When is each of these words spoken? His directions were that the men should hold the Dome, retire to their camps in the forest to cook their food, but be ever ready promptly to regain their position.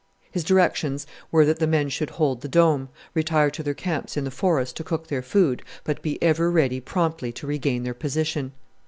His 0.31 0.43
directions 0.43 1.05
were 1.29 1.45
that 1.45 1.59
the 1.59 1.67
men 1.67 1.87
should 1.87 2.09
hold 2.09 2.41
the 2.41 2.47
Dome, 2.47 2.89
retire 3.13 3.51
to 3.51 3.61
their 3.61 3.75
camps 3.75 4.17
in 4.17 4.23
the 4.23 4.31
forest 4.31 4.75
to 4.77 4.83
cook 4.83 5.05
their 5.09 5.21
food, 5.21 5.61
but 5.83 6.01
be 6.01 6.19
ever 6.23 6.49
ready 6.49 6.79
promptly 6.79 7.31
to 7.33 7.45
regain 7.45 7.83
their 7.83 7.93
position. 7.93 8.53